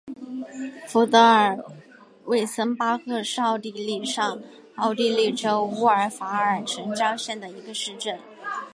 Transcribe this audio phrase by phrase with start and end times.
[0.87, 1.63] 福德尔
[2.25, 4.41] 魏森巴赫是奥地利上
[4.77, 8.17] 奥地利州乌尔法尔城郊县的一个市镇。